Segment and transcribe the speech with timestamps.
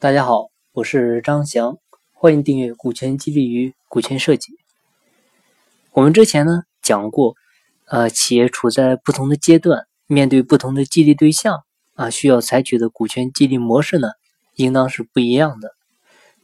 [0.00, 1.76] 大家好，我是张翔，
[2.14, 4.52] 欢迎订阅《股权激励与股权设计》。
[5.92, 7.34] 我们之前呢讲过，
[7.84, 11.64] 呃，企业处在不同的阶段，面对不同的激励对象
[11.96, 14.08] 啊，需要采取的股权激励模式呢，
[14.54, 15.72] 应当是不一样的。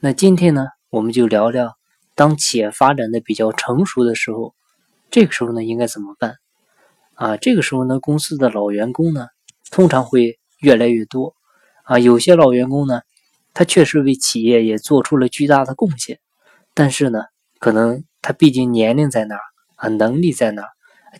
[0.00, 1.78] 那今天呢，我们就聊聊，
[2.14, 4.54] 当企业发展的比较成熟的时候，
[5.10, 6.34] 这个时候呢应该怎么办？
[7.14, 9.28] 啊，这个时候呢，公司的老员工呢，
[9.70, 11.34] 通常会越来越多
[11.84, 13.00] 啊，有些老员工呢。
[13.58, 16.20] 他确实为企业也做出了巨大的贡献，
[16.74, 17.20] 但是呢，
[17.58, 19.40] 可能他毕竟年龄在那儿
[19.76, 20.68] 啊，能力在那儿，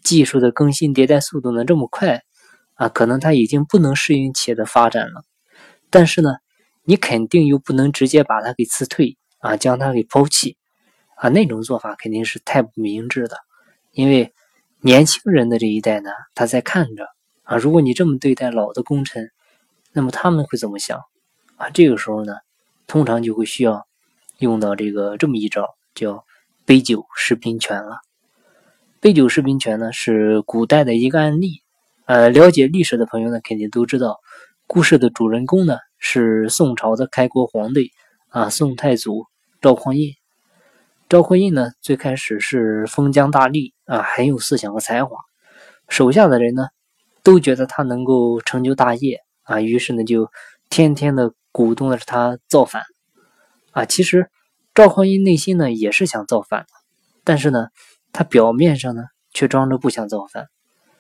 [0.03, 2.25] 技术的更新迭代速度呢这么快
[2.75, 5.25] 啊，可能他已经不能适应企业的发展了。
[5.89, 6.35] 但是呢，
[6.85, 10.59] 你肯定又不能直接把他给辞退啊，将他给抛弃
[11.16, 13.39] 啊，那种做法肯定是太不明智的。
[13.93, 14.35] 因为
[14.83, 17.07] 年轻人的这一代呢，他在看着
[17.45, 19.30] 啊，如果你这么对待老的功臣，
[19.95, 21.01] 那么他们会怎么想？
[21.56, 22.34] 啊，这个时候呢，
[22.87, 23.87] 通常就会需要
[24.38, 26.24] 用到这个这么一招，叫
[26.66, 27.96] 杯酒释兵权了。
[29.01, 31.63] 杯酒释兵权呢，是古代的一个案例。
[32.04, 34.21] 呃，了解历史的朋友呢，肯定都知道，
[34.66, 37.91] 故事的主人公呢是宋朝的开国皇帝
[38.29, 39.24] 啊，宋太祖
[39.63, 40.15] 赵匡胤。
[41.09, 45.16] 赵匡胤呢，最开始是封疆大吏啊，很有思想和才华，
[45.88, 46.68] 手下的人呢
[47.23, 50.30] 都觉得他能够成就大业啊，于是呢就
[50.68, 51.32] 天天的。
[51.57, 52.82] 鼓动的是他造反
[53.71, 53.87] 啊！
[53.87, 54.30] 其实
[54.74, 56.66] 赵匡胤内心呢也是想造反，
[57.24, 57.68] 但是呢，
[58.13, 60.48] 他表面上呢却装着不想造反。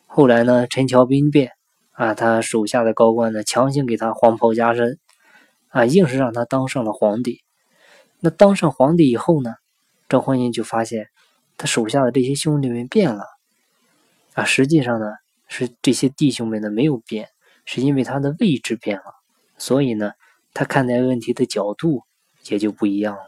[0.06, 1.52] 后来呢，陈桥兵变
[1.92, 4.98] 啊，他手下的高官呢强行给他黄袍加身
[5.68, 7.42] 啊，硬是让他当上了皇帝。
[8.20, 9.56] 那当上皇帝以后呢，
[10.08, 11.08] 赵匡胤就发现
[11.58, 13.26] 他手下的这些兄弟们变了
[14.32, 15.06] 啊，实际上呢
[15.48, 17.28] 是这些弟兄们呢没有变，
[17.66, 19.12] 是因为他的位置变了，
[19.58, 20.12] 所以呢。
[20.56, 22.04] 他看待问题的角度
[22.48, 23.26] 也就不一样了。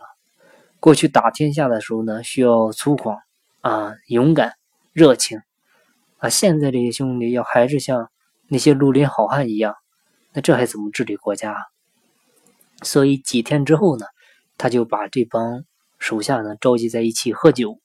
[0.81, 3.19] 过去打天下的时候呢，需要粗犷
[3.61, 4.55] 啊、勇敢、
[4.95, 5.43] 热情
[6.17, 6.31] 啊。
[6.31, 8.11] 现在这些兄弟要还是像
[8.47, 9.75] 那些绿林好汉一样，
[10.33, 11.55] 那这还怎么治理国家？
[12.83, 14.07] 所以几天之后呢，
[14.57, 15.65] 他就把这帮
[15.99, 17.79] 手下呢召集在一起喝酒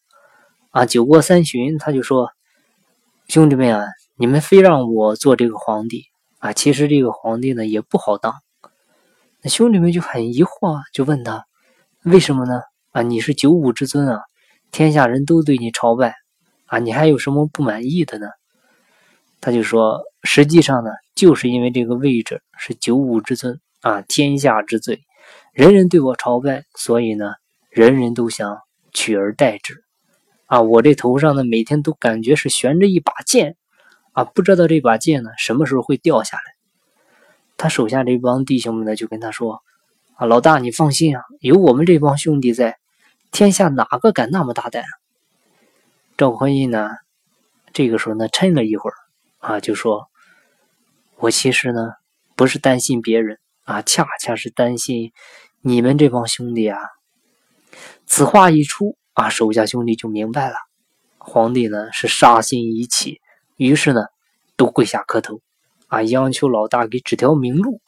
[0.70, 0.86] 啊。
[0.86, 2.32] 酒过三巡，他就说
[3.28, 6.06] ：“兄弟们啊，你们非让我做这个皇帝
[6.40, 8.36] 啊，其实这个皇帝呢也不好当。”
[9.46, 11.46] 那兄弟们就很疑惑，就问他
[12.06, 12.62] ：“为什么呢？
[12.92, 14.22] 啊，你是九五之尊啊，
[14.72, 16.16] 天下人都对你朝拜
[16.68, 18.28] 啊，你还有什么不满意的呢？”
[19.42, 25.02] 他就说：“实际上呢，就是因为这个位置是九五之尊啊，天下之最，
[25.52, 27.34] 人人对我朝拜，所以呢，
[27.70, 28.60] 人人都想
[28.94, 29.84] 取而代之
[30.46, 30.62] 啊。
[30.62, 33.58] 我这头上呢，每天都感觉是悬着一把剑
[34.14, 36.44] 啊，不知道这把剑呢什么时候会掉下来。”
[37.64, 39.64] 他手下这帮弟兄们呢，就跟他说
[40.20, 42.78] ：“啊，老大，你放心啊，有我们这帮兄弟在，
[43.32, 44.84] 天下哪个敢那么大胆？”
[46.18, 46.90] 赵匡胤呢，
[47.72, 48.96] 这个时候呢，沉了一会儿，
[49.40, 50.10] 啊，就说
[51.16, 51.94] ：“我其实呢，
[52.36, 55.14] 不是担心别人啊，恰恰是担心
[55.62, 56.78] 你们这帮兄弟啊。”
[58.06, 60.56] 此话一出，啊，手下兄弟就明白了，
[61.18, 63.22] 皇帝呢是杀心已起，
[63.56, 64.02] 于是呢，
[64.58, 65.40] 都跪下磕头。
[65.94, 67.80] 啊，央求老大给指条明路。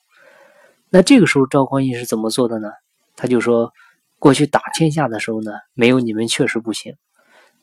[0.92, 2.70] 那这个时候，赵匡胤是怎么做的呢？
[3.16, 3.74] 他就说：
[4.20, 6.94] 过去打天下的时候呢，没有你们确实不行，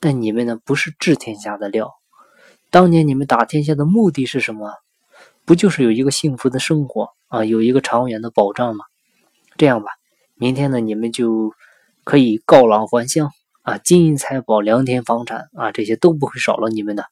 [0.00, 1.92] 但你们呢不是治天下的料。
[2.70, 4.74] 当年你们打天下的目的是什么？
[5.44, 8.84] 不就是有一个幸福的生活啊，有一个长远的保障吗？
[9.56, 9.92] 这样吧，
[10.34, 11.52] 明天呢，你们就
[12.02, 13.30] 可以告老还乡
[13.62, 17.06] 啊，金银财宝、良田房产啊，这些都不会少了你们的。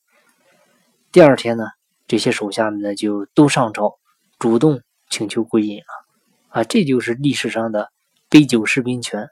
[1.13, 1.67] 第二天呢？
[2.11, 4.01] 这些手下们呢，就都上朝，
[4.41, 5.85] 主动请求归隐了，
[6.49, 7.93] 啊，这就是历史上的
[8.29, 9.29] 杯酒释兵权。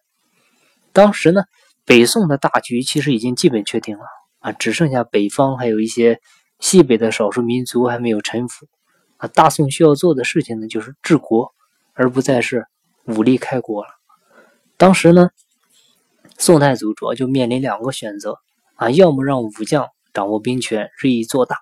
[0.93, 1.43] 当时呢，
[1.84, 4.05] 北宋的大局其实已经基本确定了，
[4.38, 6.21] 啊，只剩下北方还有一些
[6.61, 8.69] 西北的少数民族还没有臣服，
[9.17, 11.53] 啊，大宋需要做的事情呢，就是治国，
[11.94, 12.65] 而不再是
[13.06, 13.91] 武力开国了。
[14.76, 15.31] 当时呢，
[16.38, 18.38] 宋太祖主要就面临两个选择，
[18.76, 21.58] 啊，要么让武将掌握兵权，日益做大。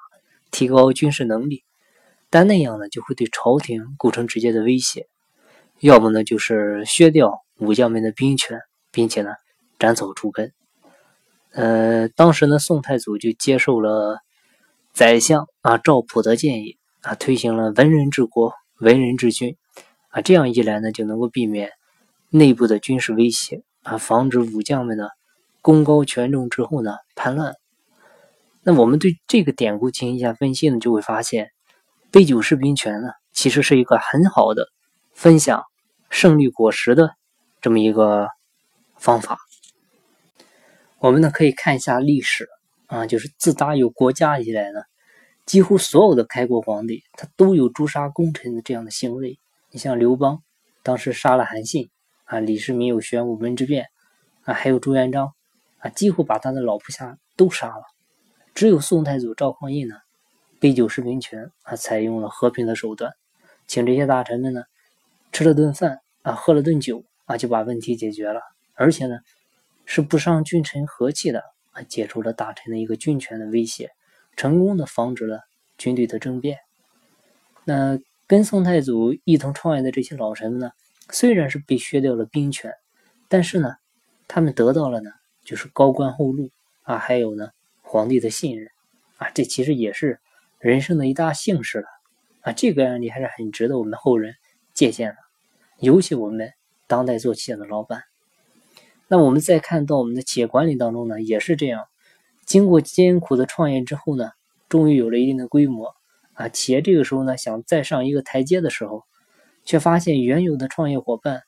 [0.51, 1.65] 提高军事能力，
[2.31, 5.03] 但那样呢就会对朝廷构成直接的威胁；
[5.81, 8.61] 要么呢就是削掉武将们的兵权，
[8.91, 9.31] 并且呢
[9.79, 10.53] 斩草除根。
[11.53, 14.19] 呃，当时呢宋太祖就接受了
[14.93, 19.57] 宰相啊赵普的建议啊，推行了文人治国、文人治军
[20.09, 21.71] 啊，这样一来呢就能够避免
[22.31, 25.09] 内部的军事威胁啊，防止武将们呢
[25.63, 27.55] 功高权重之后呢叛乱。
[28.69, 31.53] 那我们对这个典故进行一下分析呢，就会发现，
[32.11, 34.67] 杯酒释兵权呢，其实是一个很好的
[35.13, 35.63] 分享
[36.11, 37.15] 胜利果实的
[37.61, 38.27] 这么一个
[38.97, 39.39] 方法。
[40.99, 42.49] 我们呢可以看一下历史
[42.87, 44.81] 啊，就是自打有国家以来呢，
[45.45, 49.39] 几乎所有的开国皇帝他都有诛杀功臣的这样的行为。
[49.71, 50.43] 你像刘邦，
[50.83, 51.89] 当时杀了韩信
[52.25, 53.87] 啊；李世民有玄武门之变
[54.43, 55.33] 啊；还有朱元璋
[55.79, 57.85] 啊，几乎把他的老部下都杀了。
[58.57, 59.97] 只有宋太祖赵匡胤呢，
[60.59, 63.13] 杯酒释兵权啊，采用了和平的手段，
[63.69, 64.65] 请这些大臣们呢
[65.31, 68.41] 吃了顿饭啊，喝了顿酒啊，就把问题解决了，
[68.75, 69.21] 而且呢。
[69.89, 73.93] 是不伤君臣和气的啊，解除了大臣的一个军权的威胁，
[74.35, 75.43] 成功的防止了
[75.79, 76.59] 军队的政变。
[77.63, 80.73] 那跟宋太祖一同创业的这些老臣们呢，
[81.11, 82.75] 虽然是被削掉了兵权，
[83.29, 83.77] 但是呢，
[84.27, 85.13] 他们得到了呢，
[85.45, 86.51] 就是高官厚禄
[86.83, 87.51] 啊，还有呢，
[87.89, 88.69] 皇帝的信任
[89.17, 90.19] 啊，这其实也是
[90.59, 91.87] 人生的一大幸事了
[92.41, 92.53] 啊。
[92.53, 94.35] 这个案例还是很值得我们后人
[94.75, 95.17] 借鉴的，
[95.79, 96.53] 尤其我们
[96.89, 98.03] 当代做企业的老板。
[99.07, 101.85] 那我们再看到我们的企业管理当中呢，也是这样。
[102.45, 104.33] 经过艰苦的创业之后呢，
[104.69, 105.95] 终于有了一定的规模
[106.35, 106.49] 啊。
[106.49, 109.05] 企业这个时候呢，想再上一个台阶的时候，
[109.65, 111.45] 却发现原有的创业伙伴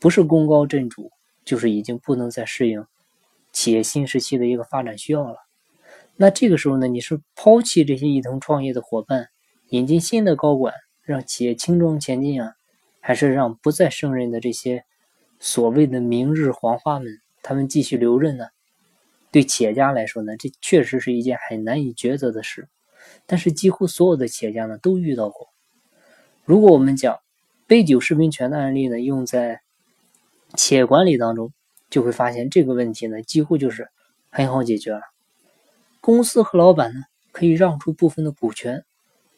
[0.00, 1.10] 不是功高震主，
[1.44, 2.86] 就是已经不能再适应
[3.52, 5.36] 企业新时期的一个发展需要了。
[6.22, 9.28] 那这个时候呢，你是抛弃这些一同创业的伙伴，
[9.70, 10.72] 引进新的高管，
[11.02, 12.54] 让企业轻装前进啊，
[13.00, 14.84] 还是让不再胜任的这些？
[15.40, 17.08] 所谓的明日黄花们，
[17.42, 18.46] 他们继续留任呢？
[19.32, 22.68] 对企业家来说呢，这确实是一件很难以抉择的事。
[23.26, 25.48] 但是几乎所有的企业家呢都遇到过。
[26.44, 27.18] 如果我们讲
[27.66, 29.60] 杯酒释兵权的案例呢，用在
[30.54, 31.52] 企业管理当中，
[31.90, 33.88] 就会发现这个问题呢几乎就是
[34.30, 35.00] 很好解决了。
[36.02, 37.00] 公司和老板呢
[37.30, 38.84] 可以让出部分的股权，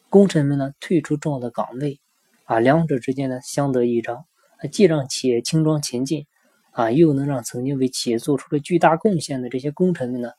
[0.09, 1.99] 功臣们呢退出重要的岗位，
[2.45, 4.25] 啊，两者之间呢相得益彰。
[4.71, 6.25] 既让企业轻装前进，
[6.71, 10.31] 啊，又能让曾经为企业做出了巨大贡献的这些功臣们呢，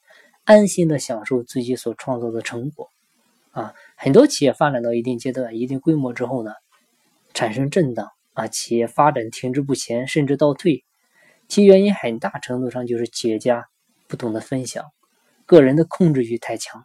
[0.42, 2.90] 安心的享受自己所创造的成果，
[3.52, 6.50] 啊，很多企业发展到一定阶段、一定规模之后呢，
[7.34, 10.84] 产生震荡，啊，企业发展停滞不前，甚至倒退，
[11.46, 13.68] 其原因很大程度上就是企业家
[14.08, 14.86] 不懂得分享，
[15.46, 16.84] 个人的控制欲太强，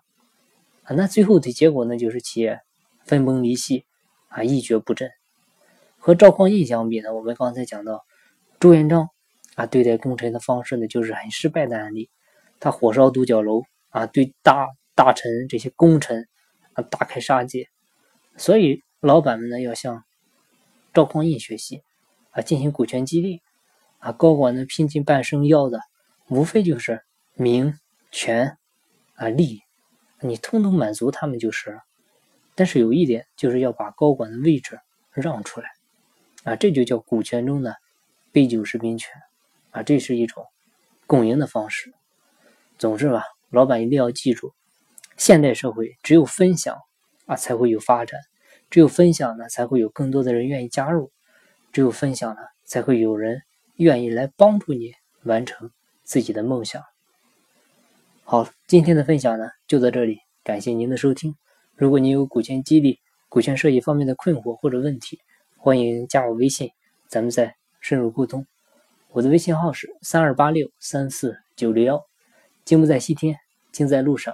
[0.84, 2.62] 啊，那最后的结果呢，就是企业
[3.04, 3.86] 分崩离析，
[4.28, 5.10] 啊，一蹶不振。
[5.98, 8.06] 和赵匡胤相比呢，我们刚才讲到
[8.60, 9.10] 朱元璋
[9.56, 12.10] 啊，对待功臣的方式呢，就是很失败的案例。
[12.60, 16.28] 他火烧独角楼啊，对大大臣这些功臣
[16.74, 17.68] 啊大开杀戒。
[18.38, 20.04] 所以老板们呢，要向
[20.94, 21.82] 赵匡胤学习
[22.30, 23.42] 啊，进行股权激励
[23.98, 24.12] 啊。
[24.12, 25.80] 高管呢，拼尽半生要的，
[26.28, 27.04] 无非就是
[27.34, 27.76] 名、
[28.12, 28.58] 权
[29.16, 29.62] 啊、利，
[30.20, 31.82] 你通通满足他们就是了。
[32.54, 34.80] 但是有一点，就是要把高管的位置
[35.12, 35.70] 让出来。
[36.44, 37.76] 啊，这就叫股权中的
[38.32, 39.14] 杯酒释兵权
[39.70, 40.46] 啊，这是一种
[41.08, 41.94] 共赢的方式。
[42.78, 44.54] 总之吧，老板一定要记住，
[45.18, 46.78] 现代社会只有分享
[47.26, 48.20] 啊，才会有发展；
[48.70, 51.12] 只有分享呢，才会有更多的人愿意加入；
[51.72, 53.44] 只有分享呢，才会有人
[53.76, 54.94] 愿意来帮助你
[55.24, 55.72] 完成
[56.04, 56.84] 自己的梦想。
[58.24, 61.36] 好，今天的分享呢就到这里，感谢您的收听。
[61.76, 65.20] 如果您有股权激励、股权设计方面的困惑或者问题，
[65.58, 66.70] 欢迎加我微信，
[67.10, 68.46] 咱们再深入沟通。
[69.10, 72.02] 我的微信号是三二八六三四九六幺。
[72.64, 73.36] 金不在西天，
[73.74, 74.34] 金在路上。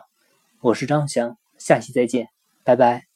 [0.59, 2.27] 我是张翔，下期再见，
[2.63, 3.06] 拜拜。